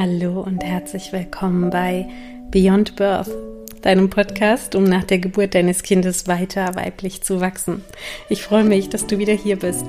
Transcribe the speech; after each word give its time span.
Hallo 0.00 0.42
und 0.42 0.62
herzlich 0.62 1.12
willkommen 1.12 1.70
bei 1.70 2.08
Beyond 2.52 2.94
Birth, 2.94 3.32
deinem 3.82 4.08
Podcast, 4.08 4.76
um 4.76 4.84
nach 4.84 5.02
der 5.02 5.18
Geburt 5.18 5.56
deines 5.56 5.82
Kindes 5.82 6.28
weiter 6.28 6.76
weiblich 6.76 7.22
zu 7.22 7.40
wachsen. 7.40 7.82
Ich 8.28 8.44
freue 8.44 8.62
mich, 8.62 8.90
dass 8.90 9.08
du 9.08 9.18
wieder 9.18 9.32
hier 9.32 9.56
bist. 9.56 9.86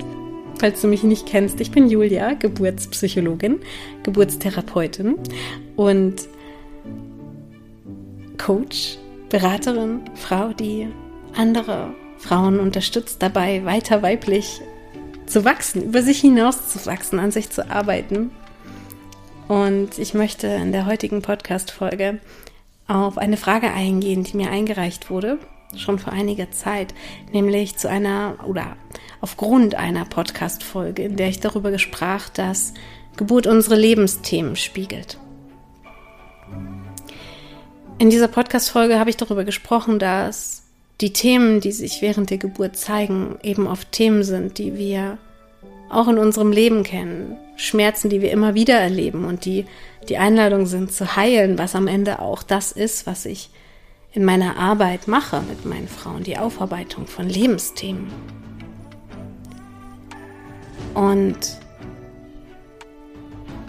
Falls 0.57 0.81
du 0.81 0.87
mich 0.87 1.03
nicht 1.03 1.27
kennst, 1.27 1.61
ich 1.61 1.69
bin 1.69 1.91
Julia, 1.91 2.33
Geburtspsychologin, 2.33 3.59
Geburtstherapeutin 4.01 5.19
und 5.75 6.15
Coach, 8.39 8.97
Beraterin, 9.29 10.01
Frau, 10.15 10.53
die 10.53 10.87
andere 11.35 11.93
Frauen 12.17 12.59
unterstützt 12.59 13.21
dabei, 13.21 13.63
weiter 13.63 14.01
weiblich 14.01 14.59
zu 15.27 15.45
wachsen, 15.45 15.83
über 15.83 16.01
sich 16.01 16.19
hinaus 16.19 16.67
zu 16.67 16.83
wachsen, 16.87 17.19
an 17.19 17.29
sich 17.29 17.51
zu 17.51 17.69
arbeiten 17.69 18.31
und 19.49 19.97
ich 19.97 20.13
möchte 20.13 20.45
in 20.45 20.71
der 20.71 20.85
heutigen 20.85 21.23
Podcast-Folge 21.23 22.19
auf 22.87 23.17
eine 23.17 23.35
Frage 23.35 23.71
eingehen, 23.71 24.23
die 24.23 24.37
mir 24.37 24.51
eingereicht 24.51 25.09
wurde, 25.09 25.39
schon 25.75 25.97
vor 25.97 26.13
einiger 26.13 26.51
Zeit, 26.51 26.93
nämlich 27.31 27.75
zu 27.75 27.89
einer 27.89 28.35
oder 28.45 28.77
aufgrund 29.21 29.73
einer 29.73 30.05
Podcast-Folge, 30.05 31.01
in 31.01 31.15
der 31.15 31.29
ich 31.29 31.39
darüber 31.39 31.77
sprach, 31.79 32.29
dass 32.29 32.75
Geburt 33.17 33.47
unsere 33.47 33.75
Lebensthemen 33.75 34.55
spiegelt. 34.55 35.17
In 37.97 38.11
dieser 38.11 38.27
Podcast-Folge 38.27 38.99
habe 38.99 39.09
ich 39.09 39.17
darüber 39.17 39.45
gesprochen, 39.45 39.97
dass 39.97 40.61
die 41.01 41.11
Themen, 41.11 41.59
die 41.59 41.71
sich 41.71 42.03
während 42.03 42.29
der 42.29 42.37
Geburt 42.37 42.77
zeigen, 42.77 43.39
eben 43.41 43.65
oft 43.65 43.91
Themen 43.91 44.23
sind, 44.23 44.59
die 44.59 44.77
wir 44.77 45.17
auch 45.89 46.07
in 46.07 46.17
unserem 46.17 46.51
Leben 46.51 46.83
kennen. 46.83 47.37
Schmerzen, 47.55 48.09
die 48.09 48.21
wir 48.21 48.31
immer 48.31 48.53
wieder 48.53 48.75
erleben 48.75 49.25
und 49.25 49.45
die 49.45 49.65
die 50.07 50.17
Einladung 50.17 50.65
sind 50.65 50.91
zu 50.91 51.15
heilen, 51.15 51.57
was 51.57 51.75
am 51.75 51.87
Ende 51.87 52.19
auch 52.19 52.41
das 52.43 52.71
ist, 52.71 53.05
was 53.05 53.25
ich 53.25 53.49
in 54.11 54.25
meiner 54.25 54.57
Arbeit 54.57 55.07
mache 55.07 55.41
mit 55.47 55.65
meinen 55.65 55.87
Frauen, 55.87 56.23
die 56.23 56.37
Aufarbeitung 56.37 57.05
von 57.05 57.29
Lebensthemen. 57.29 58.07
Und 60.95 61.37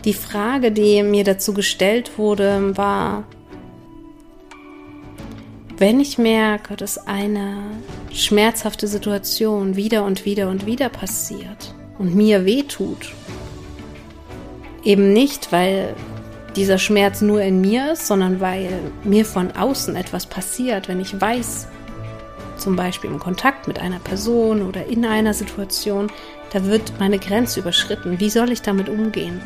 die 0.07 0.15
Frage, 0.15 0.73
die 0.73 1.03
mir 1.03 1.25
dazu 1.25 1.53
gestellt 1.53 2.17
wurde, 2.17 2.77
war, 2.77 3.25
wenn 5.77 6.01
ich 6.01 6.17
merke, 6.17 6.77
dass 6.77 7.07
eine 7.07 7.59
schmerzhafte 8.13 8.87
Situation 8.87 9.77
wieder 9.77 10.05
und 10.05 10.25
wieder 10.25 10.49
und 10.49 10.65
wieder 10.65 10.89
passiert, 10.89 11.75
und 12.01 12.15
mir 12.15 12.47
wehtut. 12.47 13.13
Eben 14.83 15.13
nicht, 15.13 15.53
weil 15.53 15.95
dieser 16.57 16.79
Schmerz 16.79 17.21
nur 17.21 17.43
in 17.43 17.61
mir 17.61 17.93
ist, 17.93 18.07
sondern 18.07 18.41
weil 18.41 18.71
mir 19.05 19.27
von 19.27 19.53
außen 19.53 19.95
etwas 19.97 20.25
passiert, 20.25 20.89
wenn 20.89 20.99
ich 20.99 21.21
weiß, 21.21 21.69
zum 22.57 22.75
Beispiel 22.75 23.11
im 23.11 23.19
Kontakt 23.19 23.69
mit 23.69 23.79
einer 23.79 23.99
Person 23.99 24.63
oder 24.63 24.87
in 24.87 25.05
einer 25.05 25.35
Situation, 25.35 26.11
da 26.55 26.65
wird 26.65 26.95
meine 26.99 27.19
Grenze 27.19 27.61
überschritten. 27.61 28.19
Wie 28.19 28.31
soll 28.31 28.51
ich 28.51 28.63
damit 28.63 28.89
umgehen? 28.89 29.43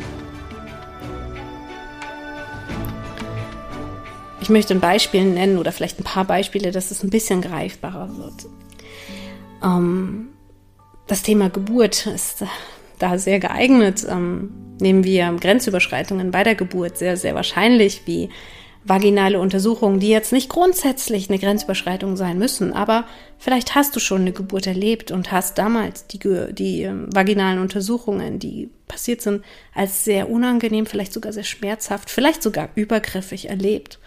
Ich 4.40 4.48
möchte 4.48 4.74
ein 4.74 4.80
Beispiel 4.80 5.24
nennen 5.24 5.58
oder 5.58 5.72
vielleicht 5.72 5.98
ein 5.98 6.04
paar 6.04 6.24
Beispiele, 6.24 6.70
dass 6.70 6.92
es 6.92 7.02
ein 7.02 7.10
bisschen 7.10 7.40
greifbarer 7.40 8.16
wird. 8.16 8.46
Ähm, 9.62 10.28
das 11.06 11.22
Thema 11.22 11.50
Geburt 11.50 12.06
ist 12.06 12.44
da 12.98 13.18
sehr 13.18 13.40
geeignet. 13.40 14.06
Ähm, 14.08 14.52
nehmen 14.80 15.04
wir 15.04 15.32
Grenzüberschreitungen 15.40 16.30
bei 16.30 16.42
der 16.42 16.54
Geburt 16.54 16.98
sehr, 16.98 17.16
sehr 17.16 17.34
wahrscheinlich 17.34 18.02
wie 18.06 18.30
vaginale 18.84 19.40
Untersuchungen, 19.40 19.98
die 19.98 20.10
jetzt 20.10 20.32
nicht 20.32 20.50
grundsätzlich 20.50 21.30
eine 21.30 21.38
Grenzüberschreitung 21.38 22.16
sein 22.16 22.38
müssen, 22.38 22.74
aber 22.74 23.06
vielleicht 23.38 23.74
hast 23.74 23.96
du 23.96 24.00
schon 24.00 24.22
eine 24.22 24.32
Geburt 24.32 24.66
erlebt 24.66 25.10
und 25.10 25.32
hast 25.32 25.56
damals 25.56 26.06
die, 26.06 26.18
die 26.52 26.82
ähm, 26.82 27.08
vaginalen 27.10 27.60
Untersuchungen, 27.60 28.38
die 28.38 28.68
passiert 28.86 29.22
sind, 29.22 29.42
als 29.74 30.04
sehr 30.04 30.28
unangenehm, 30.28 30.84
vielleicht 30.84 31.14
sogar 31.14 31.32
sehr 31.32 31.44
schmerzhaft, 31.44 32.10
vielleicht 32.10 32.42
sogar 32.42 32.68
übergriffig 32.74 33.48
erlebt. 33.48 33.98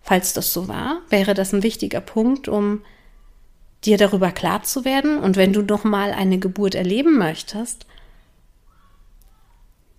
Falls 0.00 0.32
das 0.32 0.54
so 0.54 0.68
war, 0.68 1.02
wäre 1.10 1.34
das 1.34 1.52
ein 1.52 1.62
wichtiger 1.62 2.00
Punkt, 2.00 2.48
um 2.48 2.80
dir 3.84 3.96
darüber 3.96 4.32
klar 4.32 4.62
zu 4.62 4.84
werden 4.84 5.18
und 5.18 5.36
wenn 5.36 5.52
du 5.52 5.62
noch 5.62 5.84
mal 5.84 6.12
eine 6.12 6.38
Geburt 6.38 6.74
erleben 6.74 7.16
möchtest, 7.16 7.86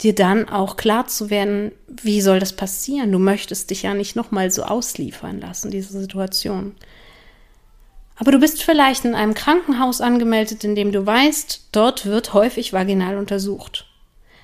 dir 0.02 0.16
dann 0.16 0.48
auch 0.48 0.78
klar 0.78 1.08
zu 1.08 1.30
werden, 1.30 1.72
wie 1.88 2.22
soll 2.22 2.40
das 2.40 2.54
passieren? 2.54 3.12
Du 3.12 3.20
möchtest 3.20 3.70
dich 3.70 3.84
ja 3.84 3.94
nicht 3.94 4.16
noch 4.16 4.32
mal 4.32 4.50
so 4.52 4.64
ausliefern 4.64 5.42
lassen, 5.42 5.72
diese 5.72 6.00
Situation. 6.00 6.76
Aber 8.16 8.32
du 8.32 8.40
bist 8.40 8.64
vielleicht 8.64 9.06
in 9.06 9.16
einem 9.16 9.34
Krankenhaus 9.34 10.02
angemeldet, 10.02 10.64
in 10.64 10.76
dem 10.76 10.92
du 10.92 11.06
weißt, 11.06 11.70
dort 11.72 12.06
wird 12.06 12.34
häufig 12.34 12.74
vaginal 12.74 13.18
untersucht. 13.18 13.88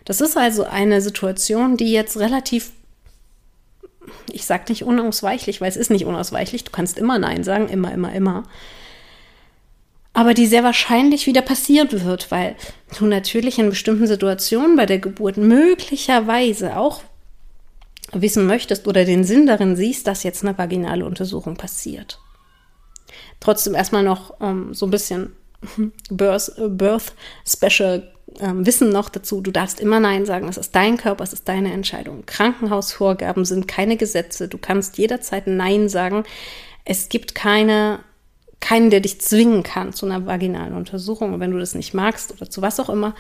Das 0.06 0.22
ist 0.22 0.38
also 0.38 0.63
eine 0.63 1.02
Situation, 1.02 1.78
die 1.78 1.91
jetzt 1.91 2.17
relativ, 2.17 2.72
ich 4.31 4.46
sage 4.46 4.66
nicht 4.69 4.84
unausweichlich, 4.84 5.59
weil 5.62 5.69
es 5.69 5.78
ist 5.78 5.90
nicht 5.90 6.06
unausweichlich, 6.06 6.63
du 6.63 6.72
kannst 6.72 6.97
immer 6.97 7.17
Nein 7.17 7.44
sagen, 7.44 7.67
immer, 7.67 7.91
immer, 7.91 8.13
immer 8.13 8.44
aber 10.15 10.33
die 10.33 10.47
sehr 10.47 10.63
wahrscheinlich 10.63 11.27
wieder 11.27 11.41
passieren 11.41 11.89
wird, 11.91 12.31
weil 12.31 12.55
du 12.97 13.05
natürlich 13.05 13.59
in 13.59 13.69
bestimmten 13.69 14.07
Situationen 14.07 14.77
bei 14.77 14.85
der 14.85 14.99
Geburt 14.99 15.35
möglicherweise 15.35 16.77
auch 16.77 17.01
wissen 18.13 18.47
möchtest 18.47 18.87
oder 18.87 19.03
den 19.03 19.25
Sinn 19.25 19.45
darin 19.45 19.75
siehst, 19.75 20.07
dass 20.07 20.23
jetzt 20.23 20.43
eine 20.43 20.57
vaginale 20.57 21.05
Untersuchung 21.05 21.57
passiert. 21.57 22.21
Trotzdem 23.41 23.75
erstmal 23.75 24.03
noch 24.03 24.35
ähm, 24.39 24.73
so 24.73 24.87
ein 24.87 24.91
bisschen 24.91 25.33
Birth, 26.09 26.53
Birth 26.57 27.13
Special 27.45 28.09
ähm, 28.39 28.65
Wissen 28.65 28.91
noch 28.91 29.09
dazu. 29.09 29.41
Du 29.41 29.51
darfst 29.51 29.81
immer 29.81 29.99
Nein 29.99 30.25
sagen. 30.25 30.47
Es 30.47 30.55
ist 30.57 30.73
dein 30.73 30.95
Körper, 30.95 31.25
es 31.25 31.33
ist 31.33 31.49
deine 31.49 31.73
Entscheidung. 31.73 32.25
Krankenhausvorgaben 32.25 33.43
sind 33.43 33.67
keine 33.67 33.97
Gesetze. 33.97 34.47
Du 34.47 34.57
kannst 34.57 34.97
jederzeit 34.97 35.45
Nein 35.47 35.89
sagen. 35.89 36.23
Es 36.85 37.09
gibt 37.09 37.35
keine 37.35 37.99
keinen, 38.65 38.89
der 38.89 38.99
dich 38.99 39.21
zwingen 39.21 39.61
kann 39.61 39.93
zu 39.93 40.07
einer 40.07 40.25
vaginalen 40.25 40.73
Untersuchung. 40.73 41.35
Und 41.35 41.39
wenn 41.39 41.51
du 41.51 41.59
das 41.59 41.75
nicht 41.75 41.93
magst 41.93 42.33
oder 42.33 42.49
zu 42.49 42.63
was 42.63 42.79
auch 42.79 42.89
immer, 42.89 43.13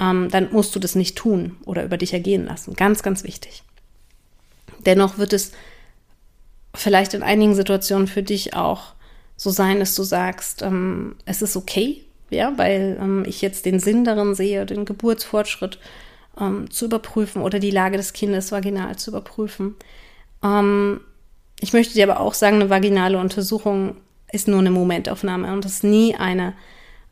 ähm, 0.00 0.28
dann 0.32 0.52
musst 0.52 0.74
du 0.74 0.80
das 0.80 0.96
nicht 0.96 1.16
tun 1.16 1.56
oder 1.64 1.84
über 1.84 1.96
dich 1.96 2.12
ergehen 2.12 2.46
lassen. 2.46 2.74
Ganz, 2.74 3.04
ganz 3.04 3.22
wichtig. 3.22 3.62
Dennoch 4.84 5.16
wird 5.16 5.32
es 5.32 5.52
vielleicht 6.74 7.14
in 7.14 7.22
einigen 7.22 7.54
Situationen 7.54 8.08
für 8.08 8.24
dich 8.24 8.54
auch 8.54 8.94
so 9.36 9.50
sein, 9.50 9.78
dass 9.78 9.94
du 9.94 10.02
sagst, 10.02 10.62
ähm, 10.62 11.14
es 11.24 11.40
ist 11.40 11.56
okay, 11.56 12.02
ja, 12.30 12.52
weil 12.56 12.98
ähm, 13.00 13.22
ich 13.28 13.42
jetzt 13.42 13.66
den 13.66 13.78
Sinn 13.78 14.02
darin 14.02 14.34
sehe, 14.34 14.66
den 14.66 14.84
Geburtsfortschritt 14.84 15.78
ähm, 16.40 16.68
zu 16.72 16.86
überprüfen 16.86 17.42
oder 17.42 17.60
die 17.60 17.70
Lage 17.70 17.96
des 17.96 18.12
Kindes 18.12 18.50
vaginal 18.50 18.96
zu 18.96 19.10
überprüfen. 19.10 19.76
Ähm, 20.42 21.00
ich 21.60 21.72
möchte 21.72 21.94
dir 21.94 22.10
aber 22.10 22.18
auch 22.18 22.34
sagen, 22.34 22.56
eine 22.56 22.70
vaginale 22.70 23.18
Untersuchung 23.18 23.98
ist 24.34 24.48
nur 24.48 24.58
eine 24.58 24.70
Momentaufnahme 24.70 25.52
und 25.52 25.64
ist 25.64 25.84
nie 25.84 26.14
eine, 26.14 26.54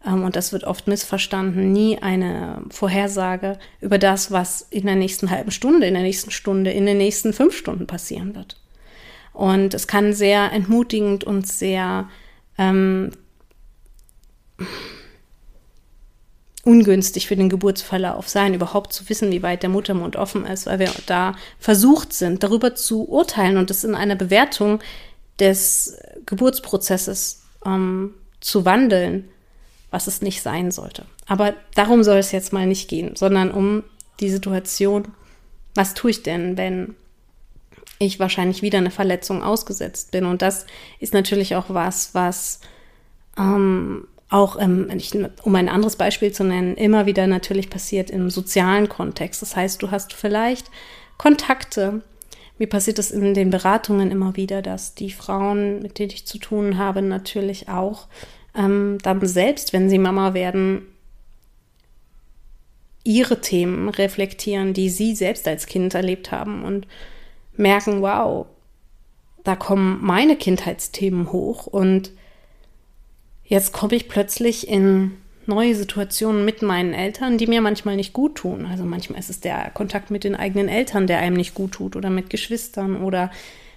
ähm, 0.07 0.25
und 0.25 0.37
das 0.37 0.53
wird 0.53 0.65
oft 0.65 0.87
missverstanden, 0.89 1.73
nie 1.73 1.99
eine 1.99 2.63
Vorhersage 2.71 3.59
über 3.81 3.99
das, 3.99 4.31
was 4.31 4.63
in 4.71 4.87
der 4.87 4.97
nächsten 4.97 5.31
halben 5.31 5.51
Stunde, 5.51 5.87
in 5.87 5.95
der 5.95 6.03
nächsten 6.03 6.31
Stunde, 6.31 6.71
in 6.71 6.87
den 6.87 6.99
nächsten 6.99 7.33
fünf 7.33 7.57
Stunden 7.57 7.87
passieren 7.87 8.35
wird. 8.35 8.61
Und 9.33 9.73
es 9.73 9.87
kann 9.87 10.13
sehr 10.13 10.53
entmutigend 10.53 11.25
und 11.25 11.49
sehr 11.49 12.09
ähm, 12.59 13.13
ungünstig 16.65 17.27
für 17.27 17.37
den 17.37 17.49
Geburtsverlauf 17.49 18.29
sein, 18.29 18.55
überhaupt 18.55 18.93
zu 18.93 19.09
wissen, 19.09 19.33
wie 19.33 19.43
weit 19.43 19.63
der 19.63 19.71
Muttermund 19.71 20.17
offen 20.17 20.47
ist, 20.47 20.67
weil 20.67 20.79
wir 20.79 20.91
da 21.07 21.35
versucht 21.59 22.13
sind, 22.13 22.43
darüber 22.43 22.75
zu 22.75 23.09
urteilen 23.09 23.57
und 23.57 23.71
es 23.71 23.85
in 23.85 23.95
einer 23.95 24.15
Bewertung 24.15 24.81
des 25.39 25.99
Geburtsprozesses 26.27 27.43
ähm, 27.65 28.15
zu 28.41 28.65
wandeln, 28.65 29.29
was 29.91 30.07
es 30.07 30.23
nicht 30.23 30.43
sein 30.43 30.71
sollte. 30.71 31.05
Aber 31.27 31.55
darum 31.75 32.03
soll 32.03 32.19
es 32.19 32.33
jetzt 32.33 32.53
mal 32.53 32.67
nicht 32.67 32.89
gehen, 32.89 33.17
sondern 33.17 33.51
um 33.51 33.85
die 34.21 34.31
Situation, 34.31 35.09
was 35.75 35.95
tue 35.95 36.11
ich 36.11 36.23
denn, 36.23 36.57
wenn 36.57 36.95
ich 37.99 38.19
wahrscheinlich 38.19 38.63
wieder 38.63 38.79
eine 38.79 38.91
Verletzung 38.91 39.43
ausgesetzt 39.43 40.11
bin? 40.11 40.25
Und 40.25 40.43
das 40.43 40.67
ist 40.99 41.15
natürlich 41.15 41.55
auch 41.57 41.67
was, 41.69 42.15
was 42.15 42.61
ähm, 43.39 44.07
auch, 44.29 44.59
ähm, 44.59 44.89
um 45.43 45.55
ein 45.55 45.69
anderes 45.69 45.97
Beispiel 45.97 46.33
zu 46.33 46.45
nennen, 46.45 46.77
immer 46.77 47.07
wieder 47.07 47.27
natürlich 47.27 47.71
passiert 47.71 48.11
im 48.11 48.31
sozialen 48.31 48.89
Kontext. 48.89 49.43
Das 49.43 49.57
heißt, 49.57 49.83
du 49.83 49.91
hast 49.91 50.15
vielleicht 50.15 50.71
Kontakte, 51.19 52.03
mir 52.59 52.69
passiert 52.69 52.99
es 52.99 53.11
in 53.11 53.35
den 53.35 53.51
Beratungen 53.51 54.11
immer 54.11 54.37
wieder, 54.37 54.63
dass 54.63 54.95
die 54.95 55.11
Frauen, 55.11 55.81
mit 55.81 55.99
denen 55.99 56.11
ich 56.11 56.27
zu 56.27 56.39
tun 56.39 56.79
habe, 56.79 57.03
natürlich 57.03 57.69
auch 57.69 58.09
ähm, 58.55 58.99
dann 59.03 59.27
selbst, 59.27 59.73
wenn 59.73 59.89
sie 59.89 59.99
Mama 59.99 60.35
werden, 60.35 60.87
ihre 63.05 63.41
Themen 63.41 63.89
reflektieren, 63.89 64.75
die 64.75 64.89
sie 64.89 65.15
selbst 65.15 65.49
als 65.49 65.67
Kind 65.67 65.95
erlebt 65.95 66.31
haben 66.31 66.65
und 66.65 66.87
merken, 67.57 68.01
wow, 68.01 68.47
da 69.45 69.57
kommen 69.57 69.99
meine 70.03 70.37
Kindheitsthemen 70.37 71.33
hoch 71.33 71.67
und 71.67 72.13
jetzt 73.45 73.73
komme 73.73 73.97
ich 73.97 74.09
plötzlich 74.09 74.69
in 74.69 75.17
neue 75.47 75.75
Situationen 75.75 76.45
mit 76.45 76.63
meinen 76.63 76.95
Eltern, 76.95 77.39
die 77.39 77.47
mir 77.47 77.61
manchmal 77.61 77.97
nicht 77.97 78.13
gut 78.13 78.37
tun. 78.37 78.67
Also 78.67 78.85
manchmal 78.85 79.19
ist 79.19 79.31
es 79.31 79.41
der 79.41 79.71
Kontakt 79.71 80.11
mit 80.11 80.25
den 80.25 80.35
eigenen 80.37 80.69
Eltern, 80.69 81.07
der 81.07 81.19
einem 81.19 81.37
nicht 81.37 81.55
gut 81.55 81.73
tut 81.73 81.97
oder 81.97 82.11
mit 82.11 82.31
Geschwistern 82.31 83.03
oder 83.03 83.31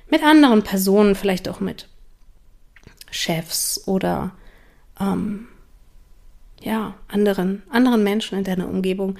mit 0.09 0.23
anderen 0.23 0.63
Personen, 0.63 1.15
vielleicht 1.15 1.50
auch 1.50 1.59
mit 1.59 1.88
Chefs 3.09 3.88
oder 3.88 4.31
ähm, 5.00 5.47
ja, 6.62 6.95
anderen, 7.07 7.63
anderen 7.69 8.03
Menschen 8.03 8.38
in 8.38 8.44
deiner 8.44 8.67
Umgebung, 8.67 9.17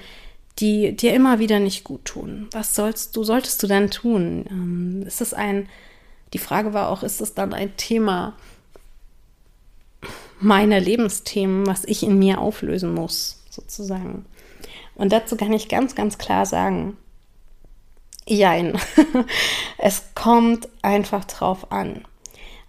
die 0.58 0.96
dir 0.96 1.14
immer 1.14 1.38
wieder 1.38 1.60
nicht 1.60 1.84
gut 1.84 2.04
tun. 2.04 2.48
Was 2.52 2.74
sollst 2.74 3.16
du, 3.16 3.24
solltest 3.24 3.62
du 3.62 3.66
dann 3.66 3.90
tun? 3.90 4.44
Ähm, 4.48 5.04
ist 5.06 5.20
es 5.20 5.34
ein, 5.34 5.68
die 6.32 6.38
Frage 6.38 6.72
war 6.72 6.88
auch, 6.88 7.02
ist 7.02 7.20
es 7.20 7.34
dann 7.34 7.52
ein 7.52 7.76
Thema 7.76 8.34
meiner 10.40 10.80
Lebensthemen, 10.80 11.66
was 11.66 11.84
ich 11.84 12.02
in 12.02 12.18
mir 12.18 12.40
auflösen 12.40 12.94
muss, 12.94 13.42
sozusagen? 13.50 14.26
Und 14.94 15.12
dazu 15.12 15.36
kann 15.36 15.52
ich 15.52 15.68
ganz, 15.68 15.94
ganz 15.94 16.18
klar 16.18 16.46
sagen, 16.46 16.96
jein. 18.26 18.78
es 19.78 20.02
kommt 20.14 20.68
einfach 20.82 21.24
drauf 21.24 21.70
an. 21.70 22.02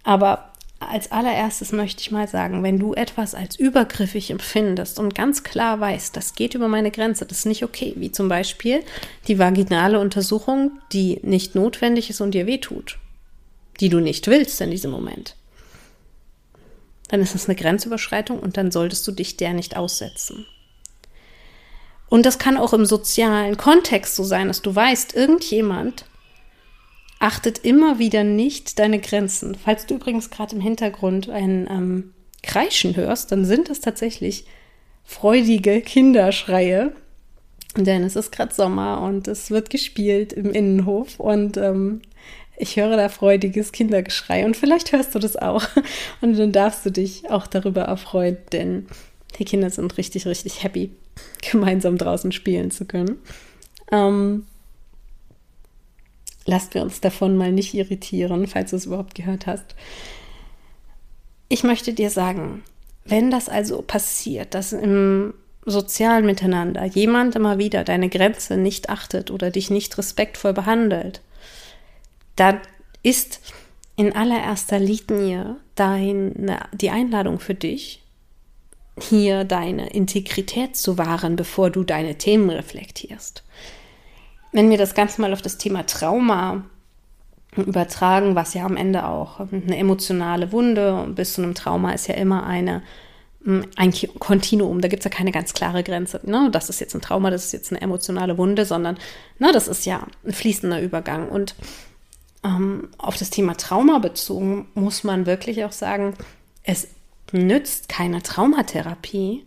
Aber 0.04 0.48
als 0.80 1.10
allererstes 1.10 1.72
möchte 1.72 2.00
ich 2.00 2.12
mal 2.12 2.28
sagen, 2.28 2.62
wenn 2.62 2.78
du 2.78 2.94
etwas 2.94 3.34
als 3.34 3.58
übergriffig 3.58 4.30
empfindest 4.30 4.98
und 4.98 5.14
ganz 5.14 5.42
klar 5.42 5.80
weißt, 5.80 6.16
das 6.16 6.34
geht 6.34 6.54
über 6.54 6.68
meine 6.68 6.92
Grenze, 6.92 7.26
das 7.26 7.38
ist 7.38 7.46
nicht 7.46 7.64
okay, 7.64 7.94
wie 7.96 8.12
zum 8.12 8.28
Beispiel 8.28 8.82
die 9.26 9.38
vaginale 9.38 9.98
Untersuchung, 9.98 10.70
die 10.92 11.18
nicht 11.22 11.56
notwendig 11.56 12.10
ist 12.10 12.20
und 12.20 12.32
dir 12.32 12.46
wehtut, 12.46 12.98
die 13.80 13.88
du 13.88 13.98
nicht 13.98 14.28
willst 14.28 14.60
in 14.60 14.70
diesem 14.70 14.92
Moment, 14.92 15.34
dann 17.08 17.20
ist 17.20 17.34
es 17.34 17.48
eine 17.48 17.56
Grenzüberschreitung 17.56 18.38
und 18.38 18.56
dann 18.56 18.70
solltest 18.70 19.06
du 19.06 19.12
dich 19.12 19.36
der 19.36 19.52
nicht 19.52 19.76
aussetzen. 19.76 20.46
Und 22.08 22.24
das 22.24 22.38
kann 22.38 22.56
auch 22.56 22.72
im 22.72 22.86
sozialen 22.86 23.56
Kontext 23.56 24.16
so 24.16 24.24
sein, 24.24 24.48
dass 24.48 24.62
du 24.62 24.74
weißt, 24.74 25.14
irgendjemand 25.14 26.06
achtet 27.18 27.58
immer 27.58 27.98
wieder 27.98 28.24
nicht 28.24 28.78
deine 28.78 28.98
Grenzen. 28.98 29.56
Falls 29.56 29.86
du 29.86 29.94
übrigens 29.96 30.30
gerade 30.30 30.54
im 30.54 30.60
Hintergrund 30.60 31.28
ein 31.28 31.66
ähm, 31.70 32.14
Kreischen 32.42 32.96
hörst, 32.96 33.32
dann 33.32 33.44
sind 33.44 33.68
das 33.68 33.80
tatsächlich 33.80 34.46
freudige 35.04 35.80
Kinderschreie. 35.80 36.92
Denn 37.76 38.04
es 38.04 38.16
ist 38.16 38.32
gerade 38.32 38.54
Sommer 38.54 39.02
und 39.02 39.28
es 39.28 39.50
wird 39.50 39.68
gespielt 39.70 40.32
im 40.32 40.50
Innenhof 40.50 41.20
und 41.20 41.56
ähm, 41.56 42.00
ich 42.58 42.76
höre 42.76 42.96
da 42.96 43.08
freudiges 43.08 43.72
Kindergeschrei 43.72 44.44
und 44.44 44.56
vielleicht 44.56 44.92
hörst 44.92 45.14
du 45.14 45.18
das 45.18 45.36
auch. 45.36 45.64
Und 46.20 46.36
dann 46.38 46.52
darfst 46.52 46.84
du 46.84 46.90
dich 46.90 47.30
auch 47.30 47.46
darüber 47.46 47.82
erfreuen, 47.82 48.36
denn 48.52 48.86
die 49.38 49.44
Kinder 49.44 49.70
sind 49.70 49.96
richtig, 49.96 50.26
richtig 50.26 50.62
happy, 50.62 50.90
gemeinsam 51.50 51.96
draußen 51.96 52.32
spielen 52.32 52.70
zu 52.70 52.84
können. 52.84 53.16
Ähm, 53.92 54.46
lasst 56.46 56.74
wir 56.74 56.82
uns 56.82 57.00
davon 57.00 57.36
mal 57.36 57.52
nicht 57.52 57.74
irritieren, 57.74 58.46
falls 58.46 58.70
du 58.70 58.76
es 58.76 58.86
überhaupt 58.86 59.14
gehört 59.14 59.46
hast. 59.46 59.74
Ich 61.48 61.62
möchte 61.62 61.92
dir 61.94 62.10
sagen, 62.10 62.62
wenn 63.04 63.30
das 63.30 63.48
also 63.48 63.82
passiert, 63.82 64.54
dass 64.54 64.72
im 64.72 65.32
sozialen 65.64 66.26
Miteinander 66.26 66.84
jemand 66.84 67.36
immer 67.36 67.58
wieder 67.58 67.84
deine 67.84 68.08
Grenze 68.08 68.56
nicht 68.56 68.90
achtet 68.90 69.30
oder 69.30 69.50
dich 69.50 69.70
nicht 69.70 69.96
respektvoll 69.96 70.52
behandelt, 70.52 71.20
dann 72.40 72.60
ist 73.02 73.40
in 73.96 74.14
allererster 74.14 74.78
Linie 74.78 75.56
deine, 75.74 76.60
die 76.72 76.90
Einladung 76.90 77.40
für 77.40 77.54
dich, 77.54 78.02
hier 79.00 79.44
deine 79.44 79.90
Integrität 79.90 80.76
zu 80.76 80.98
wahren, 80.98 81.36
bevor 81.36 81.70
du 81.70 81.84
deine 81.84 82.18
Themen 82.18 82.50
reflektierst 82.50 83.44
wenn 84.52 84.70
wir 84.70 84.78
das 84.78 84.94
Ganze 84.94 85.20
mal 85.20 85.32
auf 85.32 85.42
das 85.42 85.58
Thema 85.58 85.86
Trauma 85.86 86.64
übertragen, 87.56 88.34
was 88.34 88.54
ja 88.54 88.64
am 88.64 88.76
Ende 88.76 89.06
auch 89.06 89.40
eine 89.40 89.76
emotionale 89.76 90.52
Wunde 90.52 91.08
bis 91.14 91.34
zu 91.34 91.42
einem 91.42 91.54
Trauma 91.54 91.92
ist 91.92 92.06
ja 92.06 92.14
immer 92.14 92.46
eine 92.46 92.82
mm, 93.44 93.60
ein 93.76 93.92
Kontinuum, 94.18 94.80
da 94.80 94.88
gibt 94.88 95.00
es 95.00 95.04
ja 95.04 95.16
keine 95.16 95.32
ganz 95.32 95.54
klare 95.54 95.82
Grenze. 95.82 96.20
Ne? 96.24 96.50
Das 96.52 96.68
ist 96.68 96.80
jetzt 96.80 96.94
ein 96.94 97.00
Trauma, 97.00 97.30
das 97.30 97.46
ist 97.46 97.52
jetzt 97.52 97.72
eine 97.72 97.80
emotionale 97.80 98.38
Wunde, 98.38 98.64
sondern 98.64 98.98
ne, 99.38 99.50
das 99.52 99.66
ist 99.66 99.86
ja 99.86 100.06
ein 100.24 100.32
fließender 100.32 100.80
Übergang. 100.80 101.28
Und 101.28 101.54
ähm, 102.44 102.88
auf 102.98 103.16
das 103.16 103.30
Thema 103.30 103.56
Trauma 103.56 103.98
bezogen 103.98 104.68
muss 104.74 105.04
man 105.04 105.26
wirklich 105.26 105.64
auch 105.64 105.72
sagen, 105.72 106.14
es 106.62 106.88
nützt 107.32 107.88
keine 107.88 108.22
Traumatherapie, 108.22 109.44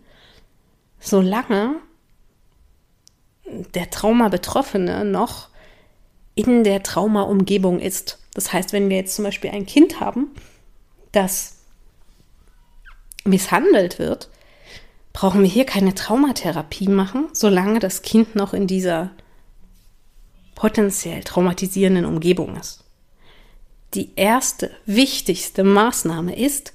solange 0.99 1.75
der 3.73 3.89
Trauma-Betroffene 3.89 5.03
noch 5.03 5.49
in 6.35 6.63
der 6.63 6.83
Trauma-Umgebung 6.83 7.79
ist. 7.79 8.19
Das 8.33 8.53
heißt, 8.53 8.71
wenn 8.71 8.89
wir 8.89 8.97
jetzt 8.97 9.15
zum 9.15 9.25
Beispiel 9.25 9.51
ein 9.51 9.65
Kind 9.65 9.99
haben, 9.99 10.29
das 11.11 11.57
misshandelt 13.25 13.99
wird, 13.99 14.29
brauchen 15.13 15.41
wir 15.41 15.49
hier 15.49 15.65
keine 15.65 15.93
Traumatherapie 15.93 16.87
machen, 16.87 17.27
solange 17.33 17.79
das 17.79 18.01
Kind 18.01 18.35
noch 18.35 18.53
in 18.53 18.67
dieser 18.67 19.11
potenziell 20.61 21.23
traumatisierenden 21.23 22.05
Umgebung 22.05 22.55
ist. 22.55 22.83
Die 23.95 24.11
erste, 24.15 24.69
wichtigste 24.85 25.63
Maßnahme 25.63 26.35
ist, 26.35 26.73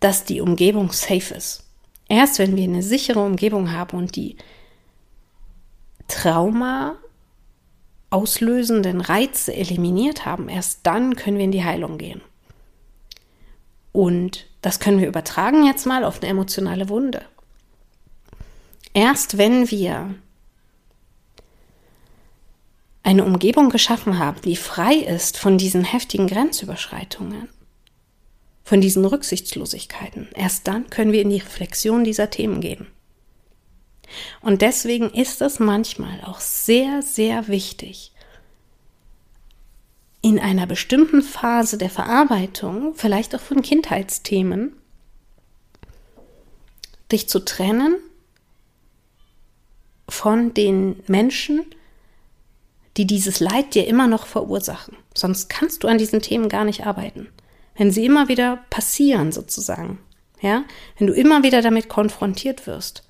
dass 0.00 0.24
die 0.24 0.40
Umgebung 0.40 0.90
safe 0.90 1.34
ist. 1.34 1.62
Erst 2.08 2.40
wenn 2.40 2.56
wir 2.56 2.64
eine 2.64 2.82
sichere 2.82 3.20
Umgebung 3.20 3.70
haben 3.70 3.96
und 3.96 4.16
die 4.16 4.36
Trauma 6.08 6.96
auslösenden 8.10 9.02
Reize 9.02 9.54
eliminiert 9.54 10.26
haben, 10.26 10.48
erst 10.48 10.80
dann 10.82 11.14
können 11.14 11.38
wir 11.38 11.44
in 11.44 11.52
die 11.52 11.62
Heilung 11.62 11.96
gehen. 11.96 12.22
Und 13.92 14.48
das 14.62 14.80
können 14.80 14.98
wir 14.98 15.06
übertragen 15.06 15.64
jetzt 15.64 15.86
mal 15.86 16.02
auf 16.02 16.20
eine 16.20 16.30
emotionale 16.32 16.88
Wunde. 16.88 17.24
Erst 18.94 19.38
wenn 19.38 19.70
wir 19.70 20.16
eine 23.02 23.24
Umgebung 23.24 23.68
geschaffen 23.70 24.18
haben, 24.18 24.40
die 24.42 24.56
frei 24.56 24.94
ist 24.94 25.36
von 25.36 25.58
diesen 25.58 25.84
heftigen 25.84 26.26
Grenzüberschreitungen, 26.26 27.48
von 28.64 28.80
diesen 28.80 29.04
Rücksichtslosigkeiten, 29.04 30.28
erst 30.34 30.68
dann 30.68 30.88
können 30.88 31.12
wir 31.12 31.22
in 31.22 31.30
die 31.30 31.38
Reflexion 31.38 32.04
dieser 32.04 32.30
Themen 32.30 32.60
gehen. 32.60 32.86
Und 34.40 34.62
deswegen 34.62 35.10
ist 35.10 35.40
es 35.40 35.58
manchmal 35.58 36.20
auch 36.22 36.40
sehr, 36.40 37.02
sehr 37.02 37.48
wichtig, 37.48 38.12
in 40.20 40.38
einer 40.38 40.66
bestimmten 40.66 41.20
Phase 41.20 41.78
der 41.78 41.90
Verarbeitung, 41.90 42.94
vielleicht 42.94 43.34
auch 43.34 43.40
von 43.40 43.60
Kindheitsthemen, 43.60 44.76
dich 47.10 47.28
zu 47.28 47.44
trennen 47.44 47.96
von 50.08 50.54
den 50.54 51.02
Menschen, 51.08 51.64
die 52.96 53.06
dieses 53.06 53.40
Leid 53.40 53.74
dir 53.74 53.86
immer 53.86 54.06
noch 54.06 54.26
verursachen. 54.26 54.96
Sonst 55.14 55.48
kannst 55.48 55.82
du 55.82 55.88
an 55.88 55.98
diesen 55.98 56.20
Themen 56.20 56.48
gar 56.48 56.64
nicht 56.64 56.86
arbeiten. 56.86 57.28
Wenn 57.74 57.90
sie 57.90 58.04
immer 58.04 58.28
wieder 58.28 58.64
passieren, 58.70 59.32
sozusagen. 59.32 59.98
Ja, 60.40 60.64
wenn 60.98 61.06
du 61.06 61.12
immer 61.12 61.42
wieder 61.42 61.62
damit 61.62 61.88
konfrontiert 61.88 62.66
wirst, 62.66 63.04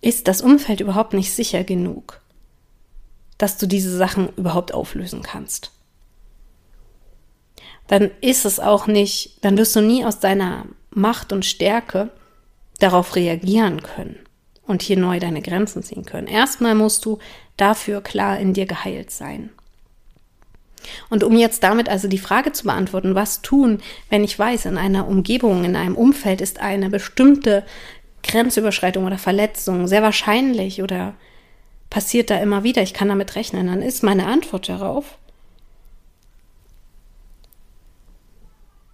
ist 0.00 0.26
das 0.26 0.40
Umfeld 0.40 0.80
überhaupt 0.80 1.12
nicht 1.12 1.32
sicher 1.32 1.62
genug, 1.62 2.20
dass 3.36 3.58
du 3.58 3.66
diese 3.66 3.94
Sachen 3.94 4.30
überhaupt 4.36 4.72
auflösen 4.72 5.22
kannst. 5.22 5.72
Dann 7.86 8.10
ist 8.20 8.44
es 8.44 8.60
auch 8.60 8.86
nicht, 8.86 9.44
dann 9.44 9.58
wirst 9.58 9.76
du 9.76 9.80
nie 9.80 10.04
aus 10.04 10.20
deiner 10.20 10.66
Macht 10.90 11.32
und 11.32 11.44
Stärke 11.44 12.10
darauf 12.78 13.14
reagieren 13.14 13.82
können 13.82 14.27
und 14.68 14.82
hier 14.82 14.98
neu 14.98 15.18
deine 15.18 15.42
Grenzen 15.42 15.82
ziehen 15.82 16.04
können. 16.04 16.28
Erstmal 16.28 16.76
musst 16.76 17.04
du 17.04 17.18
dafür 17.56 18.00
klar 18.00 18.38
in 18.38 18.52
dir 18.52 18.66
geheilt 18.66 19.10
sein. 19.10 19.50
Und 21.10 21.24
um 21.24 21.36
jetzt 21.36 21.64
damit 21.64 21.88
also 21.88 22.06
die 22.06 22.18
Frage 22.18 22.52
zu 22.52 22.64
beantworten, 22.64 23.14
was 23.14 23.42
tun, 23.42 23.80
wenn 24.10 24.22
ich 24.22 24.38
weiß, 24.38 24.66
in 24.66 24.78
einer 24.78 25.08
Umgebung, 25.08 25.64
in 25.64 25.74
einem 25.74 25.96
Umfeld 25.96 26.40
ist 26.40 26.60
eine 26.60 26.90
bestimmte 26.90 27.64
Grenzüberschreitung 28.22 29.04
oder 29.04 29.18
Verletzung 29.18 29.88
sehr 29.88 30.02
wahrscheinlich 30.02 30.82
oder 30.82 31.14
passiert 31.90 32.30
da 32.30 32.38
immer 32.38 32.62
wieder, 32.62 32.82
ich 32.82 32.94
kann 32.94 33.08
damit 33.08 33.34
rechnen, 33.34 33.66
dann 33.66 33.82
ist 33.82 34.02
meine 34.02 34.26
Antwort 34.26 34.68
darauf, 34.68 35.18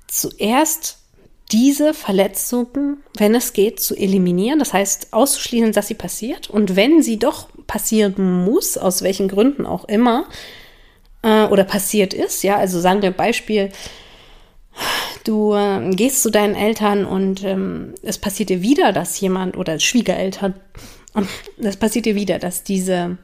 zuerst 0.06 1.03
diese 1.52 1.94
Verletzungen, 1.94 2.98
wenn 3.16 3.34
es 3.34 3.52
geht, 3.52 3.80
zu 3.80 3.94
eliminieren. 3.94 4.58
Das 4.58 4.72
heißt, 4.72 5.12
auszuschließen, 5.12 5.72
dass 5.72 5.88
sie 5.88 5.94
passiert. 5.94 6.50
Und 6.50 6.76
wenn 6.76 7.02
sie 7.02 7.18
doch 7.18 7.48
passieren 7.66 8.44
muss, 8.44 8.78
aus 8.78 9.02
welchen 9.02 9.28
Gründen 9.28 9.66
auch 9.66 9.84
immer, 9.84 10.26
äh, 11.22 11.44
oder 11.46 11.64
passiert 11.64 12.14
ist, 12.14 12.42
ja, 12.42 12.56
also 12.56 12.80
sagen 12.80 13.02
wir 13.02 13.10
Beispiel, 13.10 13.70
du 15.24 15.54
äh, 15.54 15.90
gehst 15.90 16.22
zu 16.22 16.30
deinen 16.30 16.54
Eltern 16.54 17.04
und 17.04 17.44
ähm, 17.44 17.94
es 18.02 18.18
passiert 18.18 18.50
dir 18.50 18.62
wieder, 18.62 18.92
dass 18.92 19.20
jemand 19.20 19.56
oder 19.56 19.78
Schwiegereltern, 19.80 20.54
und 21.14 21.28
es 21.58 21.76
passiert 21.76 22.06
dir 22.06 22.14
wieder, 22.14 22.38
dass 22.38 22.64
diese 22.64 23.18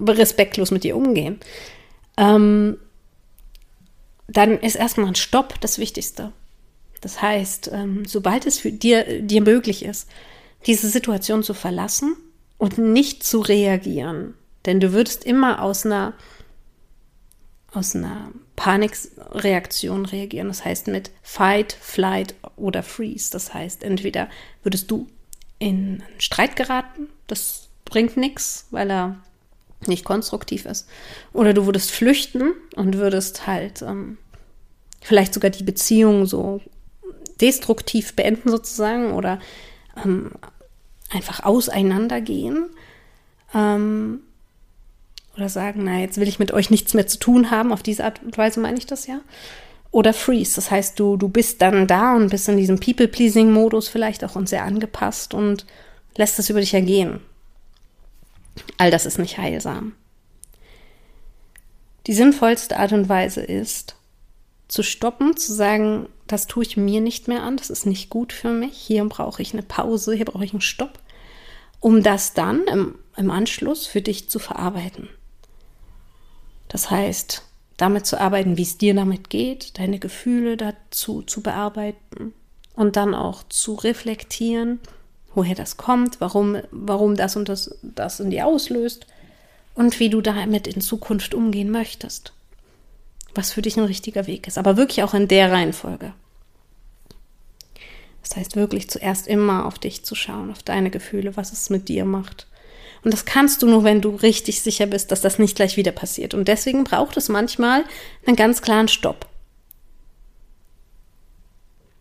respektlos 0.00 0.70
mit 0.70 0.84
dir 0.84 0.96
umgehen. 0.96 1.38
Ähm, 2.16 2.76
dann 4.32 4.58
ist 4.58 4.76
erstmal 4.76 5.08
ein 5.08 5.14
Stopp 5.14 5.60
das 5.60 5.78
Wichtigste. 5.78 6.32
Das 7.00 7.20
heißt, 7.20 7.70
ähm, 7.72 8.04
sobald 8.06 8.46
es 8.46 8.58
für 8.58 8.72
dir, 8.72 9.22
dir 9.22 9.42
möglich 9.42 9.84
ist, 9.84 10.08
diese 10.66 10.88
Situation 10.88 11.42
zu 11.42 11.54
verlassen 11.54 12.16
und 12.58 12.78
nicht 12.78 13.24
zu 13.24 13.40
reagieren, 13.40 14.34
denn 14.64 14.78
du 14.78 14.92
würdest 14.92 15.24
immer 15.24 15.60
aus 15.62 15.84
einer, 15.84 16.14
aus 17.72 17.96
einer 17.96 18.30
Panikreaktion 18.54 20.06
reagieren. 20.06 20.48
Das 20.48 20.64
heißt 20.64 20.86
mit 20.86 21.10
Fight, 21.22 21.76
Flight 21.80 22.36
oder 22.56 22.84
Freeze. 22.84 23.30
Das 23.32 23.52
heißt, 23.52 23.82
entweder 23.82 24.28
würdest 24.62 24.90
du 24.90 25.08
in 25.58 26.02
einen 26.02 26.20
Streit 26.20 26.54
geraten, 26.54 27.08
das 27.26 27.68
bringt 27.84 28.16
nichts, 28.16 28.66
weil 28.70 28.90
er 28.90 29.16
nicht 29.88 30.04
konstruktiv 30.04 30.64
ist. 30.66 30.88
Oder 31.32 31.54
du 31.54 31.66
würdest 31.66 31.90
flüchten 31.90 32.52
und 32.76 32.98
würdest 32.98 33.48
halt 33.48 33.82
ähm, 33.82 34.18
vielleicht 35.02 35.34
sogar 35.34 35.50
die 35.50 35.64
Beziehung 35.64 36.26
so 36.26 36.60
destruktiv 37.40 38.14
beenden 38.14 38.50
sozusagen 38.50 39.12
oder 39.12 39.40
ähm, 40.02 40.32
einfach 41.10 41.44
auseinandergehen. 41.44 42.70
Ähm, 43.54 44.20
oder 45.36 45.48
sagen, 45.48 45.84
na, 45.84 45.98
jetzt 45.98 46.18
will 46.18 46.28
ich 46.28 46.38
mit 46.38 46.52
euch 46.52 46.70
nichts 46.70 46.94
mehr 46.94 47.06
zu 47.06 47.18
tun 47.18 47.50
haben. 47.50 47.72
Auf 47.72 47.82
diese 47.82 48.04
Art 48.04 48.22
und 48.22 48.36
Weise 48.36 48.60
meine 48.60 48.78
ich 48.78 48.86
das 48.86 49.06
ja. 49.06 49.20
Oder 49.90 50.12
freeze. 50.12 50.56
Das 50.56 50.70
heißt, 50.70 50.98
du, 50.98 51.16
du 51.16 51.28
bist 51.28 51.62
dann 51.62 51.86
da 51.86 52.14
und 52.14 52.30
bist 52.30 52.48
in 52.48 52.56
diesem 52.56 52.80
People-Pleasing-Modus 52.80 53.88
vielleicht 53.88 54.24
auch 54.24 54.36
und 54.36 54.48
sehr 54.48 54.64
angepasst 54.64 55.34
und 55.34 55.66
lässt 56.16 56.38
es 56.38 56.50
über 56.50 56.60
dich 56.60 56.74
ergehen. 56.74 57.20
All 58.76 58.90
das 58.90 59.06
ist 59.06 59.18
nicht 59.18 59.38
heilsam. 59.38 59.94
Die 62.06 62.14
sinnvollste 62.14 62.78
Art 62.78 62.92
und 62.92 63.08
Weise 63.08 63.42
ist, 63.42 63.96
zu 64.68 64.82
stoppen, 64.82 65.36
zu 65.36 65.52
sagen, 65.52 66.08
das 66.26 66.46
tue 66.46 66.64
ich 66.64 66.76
mir 66.76 67.00
nicht 67.00 67.28
mehr 67.28 67.42
an, 67.42 67.56
das 67.56 67.70
ist 67.70 67.84
nicht 67.84 68.08
gut 68.08 68.32
für 68.32 68.50
mich, 68.50 68.76
hier 68.76 69.04
brauche 69.04 69.42
ich 69.42 69.52
eine 69.52 69.62
Pause, 69.62 70.14
hier 70.14 70.24
brauche 70.24 70.44
ich 70.44 70.52
einen 70.52 70.62
Stopp, 70.62 70.98
um 71.80 72.02
das 72.02 72.32
dann 72.32 72.64
im, 72.64 72.94
im 73.16 73.30
Anschluss 73.30 73.86
für 73.86 74.00
dich 74.00 74.30
zu 74.30 74.38
verarbeiten. 74.38 75.08
Das 76.68 76.90
heißt, 76.90 77.42
damit 77.76 78.06
zu 78.06 78.18
arbeiten, 78.18 78.56
wie 78.56 78.62
es 78.62 78.78
dir 78.78 78.94
damit 78.94 79.28
geht, 79.28 79.78
deine 79.78 79.98
Gefühle 79.98 80.56
dazu 80.56 81.22
zu 81.22 81.42
bearbeiten 81.42 82.32
und 82.74 82.96
dann 82.96 83.14
auch 83.14 83.42
zu 83.48 83.74
reflektieren, 83.74 84.80
woher 85.34 85.54
das 85.54 85.76
kommt, 85.76 86.20
warum, 86.20 86.56
warum 86.70 87.16
das 87.16 87.36
und 87.36 87.48
das, 87.48 87.76
das 87.82 88.20
in 88.20 88.30
dir 88.30 88.46
auslöst 88.46 89.06
und 89.74 90.00
wie 90.00 90.08
du 90.08 90.20
damit 90.20 90.66
in 90.66 90.80
Zukunft 90.80 91.34
umgehen 91.34 91.70
möchtest 91.70 92.32
was 93.34 93.52
für 93.52 93.62
dich 93.62 93.76
ein 93.76 93.84
richtiger 93.84 94.26
Weg 94.26 94.46
ist. 94.46 94.58
Aber 94.58 94.76
wirklich 94.76 95.02
auch 95.02 95.14
in 95.14 95.28
der 95.28 95.50
Reihenfolge. 95.50 96.12
Das 98.22 98.36
heißt 98.36 98.56
wirklich 98.56 98.88
zuerst 98.88 99.26
immer 99.26 99.66
auf 99.66 99.78
dich 99.78 100.04
zu 100.04 100.14
schauen, 100.14 100.50
auf 100.50 100.62
deine 100.62 100.90
Gefühle, 100.90 101.36
was 101.36 101.52
es 101.52 101.70
mit 101.70 101.88
dir 101.88 102.04
macht. 102.04 102.46
Und 103.04 103.12
das 103.12 103.24
kannst 103.24 103.62
du 103.62 103.66
nur, 103.66 103.82
wenn 103.82 104.00
du 104.00 104.10
richtig 104.10 104.62
sicher 104.62 104.86
bist, 104.86 105.10
dass 105.10 105.20
das 105.20 105.38
nicht 105.38 105.56
gleich 105.56 105.76
wieder 105.76 105.92
passiert. 105.92 106.34
Und 106.34 106.46
deswegen 106.46 106.84
braucht 106.84 107.16
es 107.16 107.28
manchmal 107.28 107.84
einen 108.26 108.36
ganz 108.36 108.62
klaren 108.62 108.88
Stopp. 108.88 109.26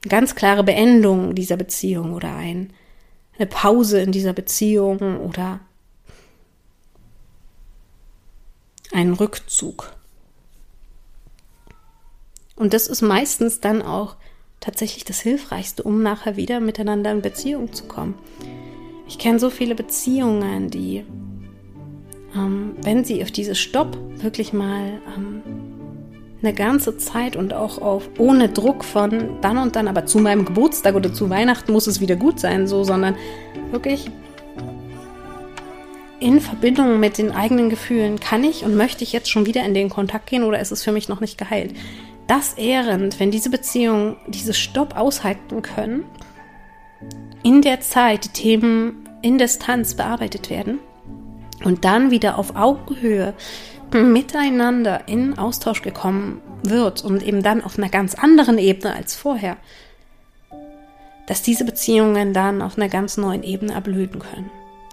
Eine 0.04 0.10
ganz 0.10 0.36
klare 0.36 0.64
Beendung 0.64 1.34
dieser 1.34 1.58
Beziehung 1.58 2.14
oder 2.14 2.36
ein, 2.36 2.74
eine 3.38 3.48
Pause 3.48 4.00
in 4.02 4.12
dieser 4.12 4.34
Beziehung 4.34 5.20
oder 5.20 5.60
einen 8.92 9.14
Rückzug. 9.14 9.94
Und 12.62 12.76
das 12.76 12.86
ist 12.86 13.02
meistens 13.02 13.60
dann 13.60 13.82
auch 13.82 14.18
tatsächlich 14.60 15.04
das 15.04 15.20
Hilfreichste, 15.20 15.82
um 15.82 16.04
nachher 16.04 16.38
wieder 16.38 16.60
miteinander 16.60 17.12
in 17.12 17.24
Beziehung 17.24 17.74
zu 17.74 17.86
kommen. 17.86 18.14
Ich 19.08 19.18
kenne 19.18 19.40
so 19.40 19.50
viele 19.50 19.74
Beziehungen, 19.74 20.70
die, 20.70 21.04
ähm, 22.36 22.76
wenn 22.84 23.04
sie 23.04 23.24
auf 23.24 23.32
dieses 23.32 23.58
Stopp 23.58 23.98
wirklich 24.18 24.54
mal 24.54 25.02
ähm, 25.18 25.42
eine 26.44 26.54
ganze 26.54 27.00
Zeit 27.00 27.36
und 27.36 27.52
auch 27.52 27.80
auf, 27.80 28.08
ohne 28.20 28.48
Druck 28.50 28.86
von 28.86 29.42
dann 29.42 29.58
und 29.58 29.76
dann, 29.76 29.88
aber 29.88 30.06
zu 30.06 30.20
meinem 30.20 30.46
Geburtstag 30.46 30.94
oder 30.94 31.12
zu 31.12 31.32
Weihnachten 31.32 31.72
muss 31.72 31.88
es 31.88 32.00
wieder 32.00 32.16
gut 32.16 32.40
sein, 32.40 32.68
so, 32.68 32.84
sondern 32.84 33.16
wirklich 33.72 34.12
in 36.20 36.40
Verbindung 36.40 37.00
mit 37.00 37.18
den 37.18 37.32
eigenen 37.32 37.72
Gefühlen, 37.72 38.20
kann 38.20 38.44
ich 38.44 38.64
und 38.64 38.76
möchte 38.76 39.04
ich 39.04 39.14
jetzt 39.14 39.32
schon 39.32 39.48
wieder 39.48 39.66
in 39.66 39.74
den 39.74 39.90
Kontakt 39.90 40.28
gehen 40.28 40.44
oder 40.44 40.60
ist 40.60 40.70
es 40.70 40.84
für 40.84 40.92
mich 40.92 41.10
noch 41.10 41.22
nicht 41.22 41.40
geheilt? 41.40 41.74
Das 42.32 42.54
ehrend, 42.54 43.20
wenn 43.20 43.30
diese 43.30 43.50
Beziehungen 43.50 44.16
diese 44.26 44.54
Stopp 44.54 44.96
aushalten 44.96 45.62
können, 45.62 46.06
in 47.44 47.62
der 47.62 47.82
Zeit 47.82 48.24
die 48.24 48.30
Themen 48.30 49.10
in 49.22 49.38
Distanz 49.38 49.96
bearbeitet 49.96 50.50
werden 50.50 50.80
und 51.66 51.84
dann 51.84 52.10
wieder 52.10 52.40
auf 52.40 52.56
Augenhöhe 52.56 53.34
miteinander 53.92 55.10
in 55.10 55.38
Austausch 55.38 55.82
gekommen 55.82 56.42
wird 56.64 57.04
und 57.04 57.22
eben 57.22 57.44
dann 57.44 57.62
auf 57.62 57.78
einer 57.78 57.90
ganz 57.90 58.16
anderen 58.16 58.58
Ebene 58.58 58.96
als 58.96 59.14
vorher, 59.14 59.58
dass 61.28 61.42
diese 61.42 61.66
Beziehungen 61.66 62.34
dann 62.34 62.62
auf 62.62 62.78
einer 62.78 62.88
ganz 62.88 63.18
neuen 63.18 63.44
Ebene 63.44 63.74
erblühen 63.74 64.20
können. 64.20 64.50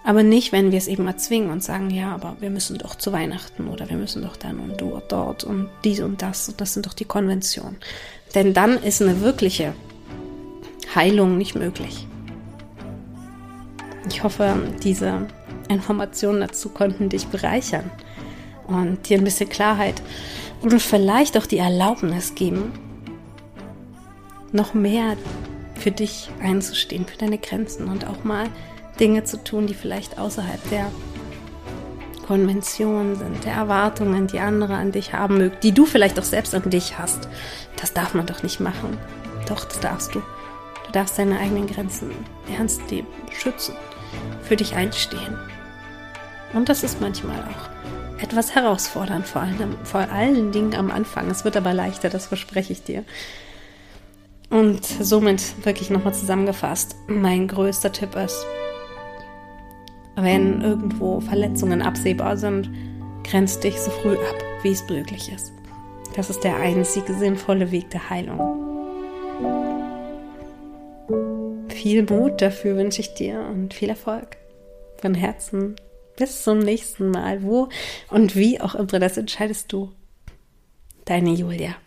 Aber 0.09 0.23
nicht, 0.23 0.53
wenn 0.53 0.73
wir 0.73 0.79
es 0.79 0.89
eben 0.89 1.07
erzwingen 1.07 1.51
und 1.51 1.63
sagen, 1.63 1.91
ja, 1.91 2.15
aber 2.15 2.39
wir 2.41 2.49
müssen 2.49 2.79
doch 2.79 2.95
zu 2.95 3.13
Weihnachten 3.13 3.69
oder 3.69 3.91
wir 3.91 3.99
müssen 3.99 4.23
doch 4.23 4.37
dann 4.37 4.59
und 4.59 4.81
dort, 4.81 5.45
und 5.45 5.69
dies 5.85 6.01
und 6.01 6.23
das 6.23 6.49
und 6.49 6.59
das 6.63 6.73
sind 6.73 6.87
doch 6.87 6.95
die 6.95 7.05
Konventionen. 7.05 7.77
Denn 8.35 8.55
dann 8.55 8.83
ist 8.83 9.03
eine 9.03 9.21
wirkliche 9.21 9.75
Heilung 10.95 11.37
nicht 11.37 11.57
möglich. 11.57 12.07
Ich 14.09 14.23
hoffe, 14.23 14.57
diese 14.83 15.27
Informationen 15.69 16.41
dazu 16.41 16.71
konnten 16.71 17.11
dich 17.11 17.27
bereichern 17.27 17.91
und 18.67 19.11
dir 19.11 19.19
ein 19.19 19.25
bisschen 19.25 19.51
Klarheit 19.51 20.01
und 20.63 20.81
vielleicht 20.81 21.37
auch 21.37 21.45
die 21.45 21.59
Erlaubnis 21.59 22.35
geben, 22.35 22.73
noch 24.53 24.73
mehr 24.73 25.19
für 25.75 25.91
dich 25.91 26.31
einzustehen, 26.41 27.05
für 27.05 27.19
deine 27.19 27.37
Grenzen 27.37 27.89
und 27.89 28.07
auch 28.07 28.25
mal 28.25 28.49
Dinge 29.01 29.25
zu 29.25 29.43
tun, 29.43 29.67
die 29.67 29.75
vielleicht 29.75 30.19
außerhalb 30.19 30.71
der 30.71 30.91
Konvention 32.27 33.17
sind, 33.17 33.45
der 33.45 33.55
Erwartungen, 33.55 34.27
die 34.27 34.39
andere 34.39 34.75
an 34.75 34.93
dich 34.93 35.15
haben 35.15 35.39
mögen, 35.39 35.57
die 35.63 35.73
du 35.73 35.87
vielleicht 35.87 36.19
auch 36.21 36.25
selbst 36.25 36.55
an 36.55 36.69
dich 36.69 36.99
hast. 36.99 37.29
Das 37.81 37.95
darf 37.95 38.13
man 38.13 38.27
doch 38.27 38.43
nicht 38.43 38.61
machen. 38.61 38.99
Doch, 39.49 39.65
das 39.65 39.81
darfst 39.81 40.15
du. 40.15 40.21
Du 40.21 40.93
darfst 40.93 41.19
deine 41.19 41.39
eigenen 41.39 41.67
Grenzen 41.67 42.11
ernst 42.55 42.91
nehmen, 42.91 43.09
schützen, 43.31 43.75
für 44.43 44.57
dich 44.57 44.75
einstehen. 44.75 45.39
Und 46.53 46.69
das 46.69 46.83
ist 46.83 47.01
manchmal 47.01 47.41
auch 47.41 48.23
etwas 48.23 48.55
herausfordernd, 48.55 49.27
vor, 49.27 49.43
allem, 49.43 49.77
vor 49.85 50.01
allen 50.01 50.53
Dingen 50.53 50.75
am 50.75 50.91
Anfang. 50.91 51.31
Es 51.31 51.45
wird 51.45 51.57
aber 51.57 51.73
leichter, 51.73 52.11
das 52.11 52.27
verspreche 52.27 52.73
ich 52.73 52.83
dir. 52.83 53.05
Und 54.51 54.85
somit 54.85 55.65
wirklich 55.65 55.91
nochmal 55.91 56.15
zusammengefasst, 56.15 56.97
mein 57.07 57.49
größter 57.49 57.93
Tipp 57.93 58.17
ist, 58.17 58.47
wenn 60.23 60.61
irgendwo 60.61 61.21
Verletzungen 61.21 61.83
absehbar 61.83 62.37
sind, 62.37 62.71
grenzt 63.25 63.65
dich 63.65 63.79
so 63.79 63.91
früh 63.91 64.15
ab, 64.15 64.37
wie 64.63 64.71
es 64.71 64.89
möglich 64.89 65.31
ist. 65.33 65.53
Das 66.15 66.31
ist 66.31 66.43
der 66.45 66.57
einzige 66.57 67.15
sinnvolle 67.15 67.71
Weg 67.71 67.91
der 67.91 68.11
Heilung. 68.11 68.65
Viel 71.69 72.03
Mut 72.03 72.43
dafür 72.43 72.77
wünsche 72.77 73.01
ich 73.01 73.15
dir 73.15 73.41
und 73.41 73.73
viel 73.73 73.89
Erfolg. 73.89 74.37
Von 75.01 75.15
Herzen. 75.15 75.77
Bis 76.17 76.43
zum 76.43 76.59
nächsten 76.59 77.11
Mal. 77.11 77.45
Wo 77.45 77.69
und 78.11 78.35
wie 78.35 78.61
auch 78.61 78.75
immer, 78.75 78.99
das 78.99 79.17
entscheidest 79.17 79.73
du. 79.73 79.93
Deine 81.05 81.31
Julia. 81.31 81.77